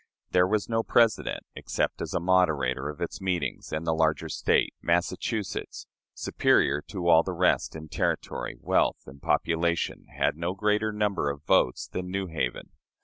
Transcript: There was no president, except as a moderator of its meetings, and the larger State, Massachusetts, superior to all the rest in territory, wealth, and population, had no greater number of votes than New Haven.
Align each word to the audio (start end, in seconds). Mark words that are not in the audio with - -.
There 0.31 0.47
was 0.47 0.67
no 0.67 0.81
president, 0.81 1.43
except 1.55 2.01
as 2.01 2.15
a 2.15 2.19
moderator 2.19 2.89
of 2.89 3.01
its 3.01 3.21
meetings, 3.21 3.71
and 3.71 3.85
the 3.85 3.93
larger 3.93 4.29
State, 4.29 4.73
Massachusetts, 4.81 5.85
superior 6.15 6.81
to 6.87 7.07
all 7.07 7.21
the 7.21 7.33
rest 7.33 7.75
in 7.75 7.87
territory, 7.87 8.55
wealth, 8.59 9.03
and 9.05 9.21
population, 9.21 10.07
had 10.17 10.35
no 10.37 10.55
greater 10.55 10.91
number 10.91 11.29
of 11.29 11.43
votes 11.43 11.87
than 11.87 12.09
New 12.09 12.25
Haven. 12.25 12.71